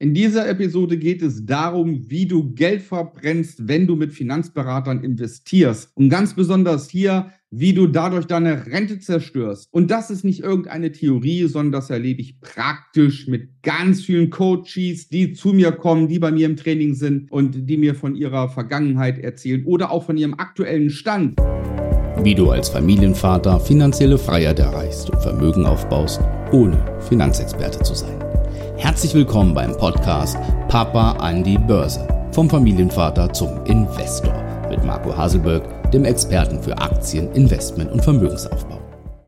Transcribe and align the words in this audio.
In 0.00 0.14
dieser 0.14 0.48
Episode 0.48 0.96
geht 0.96 1.22
es 1.22 1.44
darum, 1.44 2.08
wie 2.08 2.26
du 2.26 2.54
Geld 2.54 2.82
verbrennst, 2.82 3.66
wenn 3.66 3.88
du 3.88 3.96
mit 3.96 4.12
Finanzberatern 4.12 5.02
investierst. 5.02 5.90
Und 5.96 6.08
ganz 6.08 6.34
besonders 6.34 6.88
hier, 6.88 7.32
wie 7.50 7.72
du 7.72 7.88
dadurch 7.88 8.26
deine 8.26 8.66
Rente 8.66 9.00
zerstörst. 9.00 9.66
Und 9.72 9.90
das 9.90 10.10
ist 10.10 10.22
nicht 10.22 10.44
irgendeine 10.44 10.92
Theorie, 10.92 11.48
sondern 11.48 11.72
das 11.72 11.90
erlebe 11.90 12.20
ich 12.20 12.40
praktisch 12.40 13.26
mit 13.26 13.48
ganz 13.64 14.02
vielen 14.02 14.30
Coaches, 14.30 15.08
die 15.08 15.32
zu 15.32 15.52
mir 15.52 15.72
kommen, 15.72 16.06
die 16.06 16.20
bei 16.20 16.30
mir 16.30 16.46
im 16.46 16.56
Training 16.56 16.94
sind 16.94 17.32
und 17.32 17.68
die 17.68 17.76
mir 17.76 17.96
von 17.96 18.14
ihrer 18.14 18.48
Vergangenheit 18.50 19.18
erzählen 19.18 19.64
oder 19.64 19.90
auch 19.90 20.04
von 20.04 20.16
ihrem 20.16 20.34
aktuellen 20.34 20.90
Stand. 20.90 21.40
Wie 22.22 22.36
du 22.36 22.50
als 22.50 22.68
Familienvater 22.68 23.58
finanzielle 23.58 24.18
Freiheit 24.18 24.60
erreichst 24.60 25.10
und 25.10 25.20
Vermögen 25.20 25.66
aufbaust, 25.66 26.20
ohne 26.52 26.78
Finanzexperte 27.00 27.82
zu 27.82 27.94
sein. 27.94 28.27
Herzlich 28.78 29.12
willkommen 29.12 29.54
beim 29.54 29.76
Podcast 29.76 30.38
Papa 30.68 31.14
an 31.14 31.42
die 31.42 31.58
Börse. 31.58 32.06
Vom 32.30 32.48
Familienvater 32.48 33.32
zum 33.32 33.64
Investor 33.66 34.32
mit 34.70 34.84
Marco 34.84 35.14
Haselberg, 35.14 35.90
dem 35.90 36.04
Experten 36.04 36.62
für 36.62 36.78
Aktien, 36.78 37.32
Investment 37.32 37.90
und 37.90 38.04
Vermögensaufbau. 38.04 38.80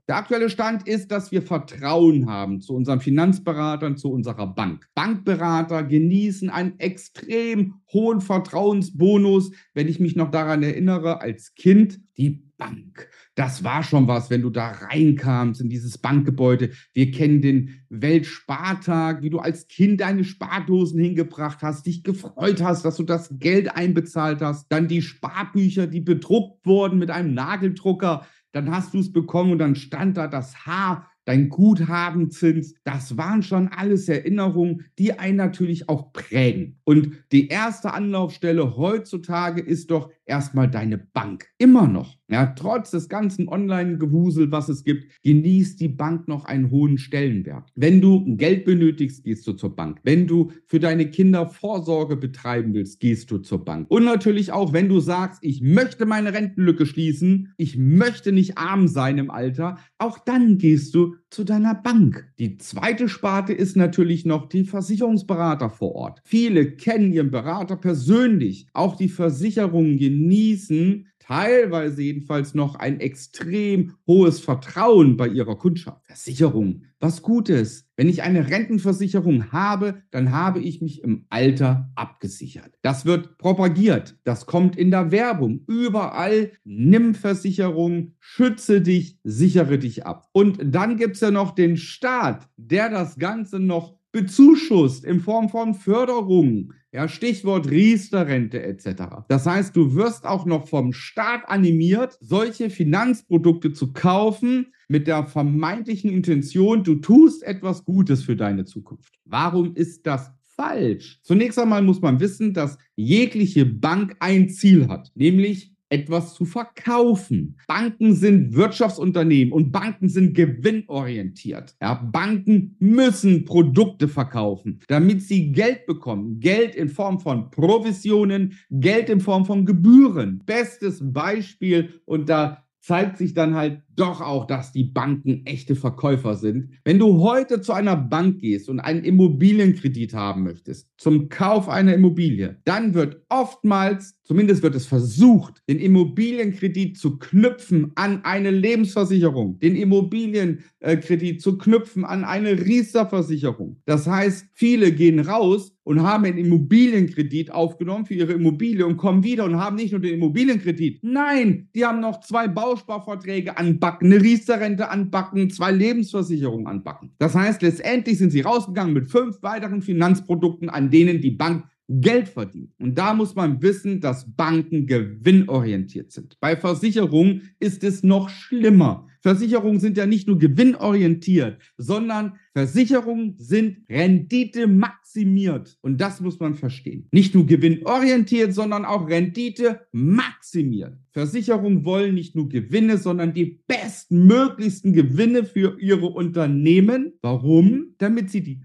Der 0.09 0.17
aktuelle 0.17 0.51
Stand 0.51 0.87
ist, 0.87 1.11
dass 1.11 1.33
wir 1.33 1.43
Vertrauen 1.43 2.31
haben 2.31 2.61
zu 2.61 2.75
unseren 2.75 3.01
Finanzberatern, 3.01 3.97
zu 3.97 4.13
unserer 4.13 4.47
Bank. 4.47 4.87
Bankberater 4.95 5.83
genießen 5.83 6.49
einen 6.49 6.79
extrem 6.79 7.75
hohen 7.93 8.21
Vertrauensbonus. 8.21 9.51
Wenn 9.75 9.89
ich 9.89 9.99
mich 9.99 10.15
noch 10.15 10.31
daran 10.31 10.63
erinnere, 10.63 11.21
als 11.21 11.55
Kind, 11.57 12.01
die 12.19 12.50
Bank. 12.61 13.09
Das 13.35 13.65
war 13.65 13.83
schon 13.83 14.07
was, 14.07 14.31
wenn 14.31 14.43
du 14.43 14.51
da 14.51 14.69
reinkamst 14.69 15.61
in 15.61 15.71
dieses 15.71 15.99
Bankgebäude. 15.99 16.71
Wir 16.93 17.11
kennen 17.11 17.41
den 17.41 17.81
Weltspartag, 17.89 19.23
wie 19.23 19.31
du 19.31 19.39
als 19.39 19.67
Kind 19.67 20.03
deine 20.03 20.23
Spardosen 20.23 21.01
hingebracht 21.01 21.63
hast, 21.63 21.87
dich 21.87 22.05
gefreut 22.05 22.63
hast, 22.63 22.85
dass 22.85 22.97
du 22.97 23.03
das 23.03 23.31
Geld 23.39 23.75
einbezahlt 23.75 24.43
hast. 24.43 24.71
Dann 24.71 24.87
die 24.87 25.03
Sparbücher, 25.03 25.89
die 25.89 26.03
bedruckt 26.03 26.65
wurden 26.67 26.99
mit 26.99 27.11
einem 27.11 27.35
Nageldrucker. 27.35 28.27
Dann 28.53 28.71
hast 28.71 28.95
du 28.95 28.99
es 28.99 29.11
bekommen 29.11 29.53
und 29.53 29.59
dann 29.59 29.75
stand 29.75 30.17
da 30.17 30.29
das 30.29 30.67
H 30.67 31.07
dein 31.31 31.49
Guthabenzins, 31.49 32.75
das 32.83 33.17
waren 33.17 33.45
schon 33.45 33.69
alles 33.69 34.09
Erinnerungen, 34.09 34.87
die 34.99 35.19
einen 35.19 35.37
natürlich 35.37 35.89
auch 35.89 36.13
prägen. 36.13 36.81
Und 36.83 37.13
die 37.31 37.47
erste 37.47 37.93
Anlaufstelle 37.93 38.77
heutzutage 38.77 39.61
ist 39.61 39.93
doch 39.93 40.11
erstmal 40.31 40.71
deine 40.71 40.97
Bank. 40.97 41.47
Immer 41.59 41.89
noch. 41.89 42.17
Ja, 42.31 42.47
trotz 42.47 42.93
des 42.93 43.09
ganzen 43.09 43.49
Online-Gewusel, 43.49 44.53
was 44.53 44.69
es 44.69 44.85
gibt, 44.85 45.05
genießt 45.25 45.81
die 45.81 45.89
Bank 45.89 46.29
noch 46.29 46.45
einen 46.45 46.71
hohen 46.71 46.97
Stellenwert. 46.97 47.73
Wenn 47.75 48.01
du 48.01 48.37
Geld 48.37 48.65
benötigst, 48.65 49.25
gehst 49.25 49.47
du 49.49 49.53
zur 49.55 49.75
Bank. 49.75 49.99
Wenn 50.05 50.29
du 50.29 50.53
für 50.67 50.79
deine 50.79 51.11
Kinder 51.11 51.47
Vorsorge 51.47 52.17
betreiben 52.17 52.73
willst, 52.73 53.01
gehst 53.01 53.33
du 53.33 53.39
zur 53.39 53.65
Bank. 53.65 53.91
Und 53.91 54.05
natürlich 54.05 54.53
auch, 54.53 54.73
wenn 54.73 54.89
du 54.89 55.01
sagst, 55.01 55.41
ich 55.43 55.61
möchte 55.61 56.07
meine 56.07 56.33
Rentenlücke 56.33 56.87
schließen, 56.87 57.53
ich 57.57 57.77
möchte 57.77 58.31
nicht 58.31 58.57
arm 58.57 58.87
sein 58.87 59.19
im 59.19 59.31
Alter, 59.31 59.79
auch 59.99 60.19
dann 60.19 60.57
gehst 60.57 60.95
du 60.95 61.17
zu 61.31 61.45
deiner 61.45 61.75
Bank. 61.75 62.29
Die 62.39 62.59
zweite 62.59 63.09
Sparte 63.09 63.53
ist 63.53 63.77
natürlich 63.77 64.25
noch 64.25 64.49
die 64.49 64.65
Versicherungsberater 64.65 65.71
vor 65.71 65.95
Ort. 65.95 66.23
Viele 66.25 66.73
kennen 66.73 67.13
ihren 67.13 67.31
Berater 67.31 67.77
persönlich. 67.77 68.67
Auch 68.73 68.97
die 68.97 69.09
Versicherungen 69.09 69.97
genießen 70.21 71.07
teilweise 71.19 72.03
jedenfalls 72.03 72.55
noch 72.55 72.75
ein 72.75 72.99
extrem 72.99 73.95
hohes 74.07 74.41
Vertrauen 74.41 75.17
bei 75.17 75.29
ihrer 75.29 75.57
Kundschaft. 75.57 76.05
Versicherung, 76.07 76.83
was 76.99 77.23
Gutes. 77.23 77.89
Wenn 77.97 78.09
ich 78.09 78.23
eine 78.23 78.51
Rentenversicherung 78.51 79.53
habe, 79.53 80.03
dann 80.11 80.33
habe 80.33 80.59
ich 80.59 80.83
mich 80.83 81.05
im 81.05 81.27
Alter 81.31 81.91
abgesichert. 81.95 82.73
Das 82.83 83.07
wird 83.07 83.39
propagiert, 83.39 84.19
das 84.25 84.47
kommt 84.47 84.77
in 84.77 84.91
der 84.91 85.13
Werbung. 85.13 85.63
Überall, 85.69 86.53
nimm 86.65 87.15
Versicherung, 87.15 88.15
schütze 88.19 88.81
dich, 88.83 89.19
sichere 89.23 89.79
dich 89.79 90.05
ab. 90.05 90.29
Und 90.33 90.59
dann 90.63 90.97
gibt 90.97 91.15
es 91.15 91.21
ja 91.21 91.31
noch 91.31 91.55
den 91.55 91.77
Staat, 91.77 92.49
der 92.57 92.91
das 92.91 93.19
Ganze 93.19 93.61
noch 93.61 94.00
bezuschusst 94.13 95.05
in 95.05 95.21
Form 95.21 95.49
von 95.49 95.75
Förderungen. 95.75 96.75
Ja, 96.93 97.07
Stichwort 97.07 97.71
Riester-Rente 97.71 98.63
etc. 98.63 99.03
Das 99.29 99.47
heißt, 99.47 99.77
du 99.77 99.95
wirst 99.95 100.27
auch 100.27 100.45
noch 100.45 100.67
vom 100.67 100.93
Staat 100.93 101.49
animiert, 101.49 102.19
solche 102.21 102.69
Finanzprodukte 102.69 103.73
zu 103.73 103.93
kaufen 103.93 104.73
mit 104.89 105.07
der 105.07 105.25
vermeintlichen 105.25 106.11
Intention, 106.11 106.83
du 106.83 106.97
tust 106.97 107.45
etwas 107.45 107.85
Gutes 107.85 108.25
für 108.25 108.35
deine 108.35 108.65
Zukunft. 108.65 109.15
Warum 109.25 109.77
ist 109.77 110.05
das 110.05 110.33
falsch? 110.43 111.21
Zunächst 111.23 111.61
einmal 111.61 111.83
muss 111.83 112.01
man 112.01 112.19
wissen, 112.19 112.55
dass 112.55 112.77
jegliche 112.97 113.65
Bank 113.65 114.17
ein 114.19 114.49
Ziel 114.49 114.89
hat, 114.89 115.13
nämlich 115.15 115.73
etwas 115.91 116.35
zu 116.35 116.45
verkaufen. 116.45 117.57
Banken 117.67 118.15
sind 118.15 118.55
Wirtschaftsunternehmen 118.55 119.53
und 119.53 119.73
Banken 119.73 120.09
sind 120.09 120.35
gewinnorientiert. 120.35 121.77
Ja, 121.83 121.95
Banken 121.95 122.77
müssen 122.79 123.45
Produkte 123.45 124.09
verkaufen, 124.09 124.81
damit 124.89 125.23
sie 125.23 125.53
Geld 125.53 125.87
bekommen. 125.87 126.41
Geld 126.41 126.75
in 126.75 126.89
Form 126.89 127.21
von 127.21 127.51
Provisionen, 127.51 128.55
Geld 128.71 129.11
in 129.11 129.21
Form 129.21 129.45
von 129.45 129.67
Gebühren. 129.67 130.43
Bestes 130.47 131.01
Beispiel 131.03 132.01
und 132.07 132.29
da 132.29 132.65
zeigt 132.81 133.19
sich 133.19 133.35
dann 133.35 133.55
halt 133.55 133.83
doch 133.97 134.21
auch, 134.21 134.47
dass 134.47 134.73
die 134.73 134.85
Banken 134.85 135.45
echte 135.45 135.77
Verkäufer 135.77 136.35
sind. 136.35 136.71
Wenn 136.85 136.99
du 136.99 137.21
heute 137.21 137.61
zu 137.61 137.73
einer 137.73 137.97
Bank 137.97 138.39
gehst 138.41 138.69
und 138.69 138.81
einen 138.81 139.05
Immobilienkredit 139.05 140.15
haben 140.15 140.45
möchtest, 140.45 140.89
zum 140.97 141.29
Kauf 141.29 141.69
einer 141.69 141.95
Immobilie, 141.95 142.57
dann 142.65 142.95
wird 142.95 143.23
oftmals, 143.29 144.17
zumindest 144.23 144.63
wird 144.63 144.75
es 144.75 144.87
versucht, 144.87 145.63
den 145.69 145.79
Immobilienkredit 145.79 146.99
zu 146.99 147.19
knüpfen 147.19 147.93
an 147.95 148.25
eine 148.25 148.51
Lebensversicherung, 148.51 149.59
den 149.59 149.77
Immobilienkredit 149.77 151.41
zu 151.41 151.59
knüpfen 151.59 152.05
an 152.05 152.25
eine 152.25 152.65
Riester-Versicherung. 152.65 153.81
Das 153.87 154.07
heißt, 154.07 154.47
viele 154.55 154.93
gehen 154.93 155.21
raus 155.21 155.73
und 155.91 156.03
haben 156.03 156.25
einen 156.25 156.39
Immobilienkredit 156.39 157.51
aufgenommen 157.51 158.07
für 158.07 158.15
ihre 158.15 158.35
Immobilie 158.35 158.87
und 158.87 158.97
kommen 158.97 159.25
wieder 159.25 159.45
und 159.45 159.57
haben 159.57 159.75
nicht 159.75 159.91
nur 159.91 160.01
den 160.01 160.15
Immobilienkredit, 160.15 161.01
nein, 161.03 161.69
die 161.75 161.85
haben 161.85 161.99
noch 161.99 162.21
zwei 162.21 162.47
Bausparverträge 162.47 163.59
an 163.59 163.80
anbacken, 163.81 164.13
eine 164.13 164.23
Riester-Rente 164.23 164.91
anbacken, 164.91 165.51
zwei 165.51 165.73
Lebensversicherungen 165.73 166.67
anbacken. 166.67 167.13
Das 167.19 167.35
heißt, 167.35 167.63
letztendlich 167.63 168.19
sind 168.19 168.31
sie 168.31 168.43
rausgegangen 168.43 168.93
mit 168.93 169.11
fünf 169.11 169.43
weiteren 169.43 169.81
Finanzprodukten, 169.81 170.69
an 170.69 170.91
denen 170.91 171.21
die 171.21 171.31
Bank 171.31 171.65
Geld 171.91 172.29
verdient. 172.29 172.73
Und 172.79 172.97
da 172.97 173.15
muss 173.15 173.35
man 173.35 173.61
wissen, 173.61 174.01
dass 174.01 174.31
Banken 174.37 174.87
gewinnorientiert 174.87 176.13
sind. 176.13 176.39
Bei 176.39 176.57
Versicherungen 176.57 177.51
ist 177.59 177.83
es 177.83 178.05
noch 178.05 178.29
schlimmer. 178.29 179.09
Versicherungen 179.23 179.81
sind 179.81 179.97
ja 179.97 180.07
nicht 180.07 180.29
nur 180.29 180.39
gewinnorientiert, 180.39 181.61
sondern 181.77 182.35
Versicherungen 182.55 183.35
sind 183.39 183.79
Rendite 183.89 184.67
maximiert. 184.67 185.77
Und 185.83 186.01
das 186.01 186.21
muss 186.21 186.39
man 186.39 186.55
verstehen. 186.55 187.09
Nicht 187.11 187.35
nur 187.35 187.45
gewinnorientiert, 187.45 188.55
sondern 188.55 188.85
auch 188.85 189.09
Rendite 189.09 189.81
maximiert. 189.93 190.97
Versicherungen 191.13 191.85
wollen 191.85 192.15
nicht 192.15 192.37
nur 192.37 192.49
Gewinne, 192.49 192.99
sondern 192.99 193.35
die 193.35 193.61
bestmöglichsten 193.67 194.93
Gewinne 194.93 195.45
für 195.45 195.79
ihre 195.81 196.07
Unternehmen. 196.07 197.13
Warum? 197.21 197.95
Damit 197.99 198.31
sie 198.31 198.43
die 198.43 198.61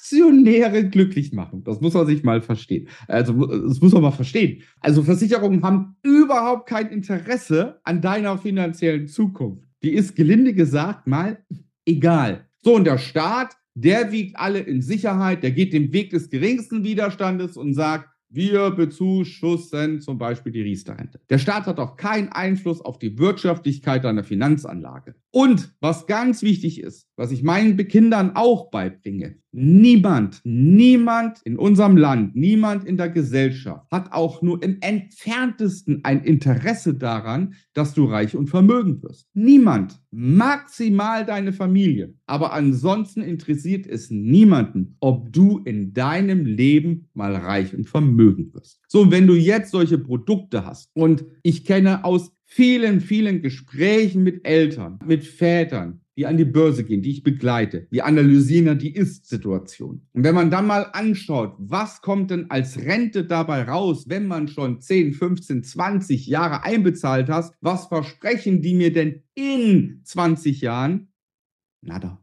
Aktionäre 0.00 0.88
glücklich 0.88 1.32
machen. 1.32 1.62
Das 1.64 1.80
muss 1.80 1.92
man 1.92 2.06
sich 2.06 2.22
mal 2.22 2.40
verstehen. 2.40 2.88
Also, 3.06 3.46
das 3.46 3.80
muss 3.80 3.92
man 3.92 4.02
mal 4.02 4.10
verstehen. 4.10 4.62
Also, 4.80 5.02
Versicherungen 5.02 5.62
haben 5.62 5.96
überhaupt 6.02 6.68
kein 6.68 6.88
Interesse 6.88 7.80
an 7.84 8.00
deiner 8.00 8.38
finanziellen 8.38 9.08
Zukunft. 9.08 9.68
Die 9.82 9.92
ist 9.92 10.16
gelinde 10.16 10.54
gesagt 10.54 11.06
mal 11.06 11.44
egal. 11.84 12.46
So, 12.62 12.76
und 12.76 12.84
der 12.84 12.98
Staat, 12.98 13.56
der 13.74 14.10
wiegt 14.10 14.36
alle 14.36 14.60
in 14.60 14.80
Sicherheit, 14.80 15.42
der 15.42 15.50
geht 15.50 15.72
den 15.74 15.92
Weg 15.92 16.10
des 16.10 16.30
geringsten 16.30 16.82
Widerstandes 16.82 17.56
und 17.56 17.74
sagt, 17.74 18.08
wir 18.30 18.70
bezuschussen 18.70 20.00
zum 20.00 20.16
Beispiel 20.16 20.52
die 20.52 20.62
Riester-Rente. 20.62 21.20
Der 21.28 21.38
Staat 21.38 21.66
hat 21.66 21.78
auch 21.78 21.96
keinen 21.96 22.28
Einfluss 22.28 22.80
auf 22.80 22.98
die 22.98 23.18
Wirtschaftlichkeit 23.18 24.04
deiner 24.04 24.22
Finanzanlage. 24.22 25.16
Und 25.32 25.72
was 25.80 26.06
ganz 26.06 26.42
wichtig 26.42 26.80
ist, 26.80 27.06
was 27.16 27.30
ich 27.30 27.44
meinen 27.44 27.76
Kindern 27.76 28.32
auch 28.34 28.70
beibringe, 28.70 29.36
niemand, 29.52 30.40
niemand 30.42 31.40
in 31.44 31.56
unserem 31.56 31.96
Land, 31.96 32.34
niemand 32.34 32.84
in 32.84 32.96
der 32.96 33.10
Gesellschaft 33.10 33.86
hat 33.92 34.12
auch 34.12 34.42
nur 34.42 34.60
im 34.62 34.78
entferntesten 34.80 36.00
ein 36.02 36.24
Interesse 36.24 36.94
daran, 36.94 37.54
dass 37.74 37.94
du 37.94 38.06
reich 38.06 38.36
und 38.36 38.48
vermögend 38.48 39.04
wirst. 39.04 39.28
Niemand, 39.32 40.00
maximal 40.10 41.24
deine 41.24 41.52
Familie. 41.52 42.14
Aber 42.26 42.52
ansonsten 42.52 43.22
interessiert 43.22 43.86
es 43.86 44.10
niemanden, 44.10 44.96
ob 44.98 45.32
du 45.32 45.58
in 45.64 45.92
deinem 45.92 46.44
Leben 46.44 47.08
mal 47.14 47.36
reich 47.36 47.74
und 47.74 47.88
vermögend 47.88 48.52
wirst. 48.54 48.80
So, 48.88 49.12
wenn 49.12 49.28
du 49.28 49.34
jetzt 49.34 49.70
solche 49.70 49.98
Produkte 49.98 50.66
hast 50.66 50.90
und 50.94 51.24
ich 51.44 51.64
kenne 51.64 52.04
aus 52.04 52.32
vielen, 52.50 53.00
vielen 53.00 53.42
Gesprächen 53.42 54.24
mit 54.24 54.44
Eltern, 54.44 54.98
mit 55.06 55.24
Vätern, 55.24 56.00
die 56.16 56.26
an 56.26 56.36
die 56.36 56.44
Börse 56.44 56.82
gehen, 56.82 57.00
die 57.00 57.12
ich 57.12 57.22
begleite, 57.22 57.86
wir 57.90 58.04
analysieren 58.04 58.66
ja 58.66 58.74
die 58.74 58.94
Ist-Situation. 58.94 60.02
Und 60.12 60.24
wenn 60.24 60.34
man 60.34 60.50
dann 60.50 60.66
mal 60.66 60.90
anschaut, 60.92 61.54
was 61.58 62.02
kommt 62.02 62.32
denn 62.32 62.50
als 62.50 62.76
Rente 62.76 63.24
dabei 63.24 63.62
raus, 63.62 64.08
wenn 64.08 64.26
man 64.26 64.48
schon 64.48 64.80
10, 64.80 65.14
15, 65.14 65.62
20 65.62 66.26
Jahre 66.26 66.64
einbezahlt 66.64 67.28
hat, 67.28 67.52
was 67.60 67.86
versprechen 67.86 68.62
die 68.62 68.74
mir 68.74 68.92
denn 68.92 69.22
in 69.34 70.00
20 70.04 70.60
Jahren? 70.60 71.12
Nada. 71.82 72.20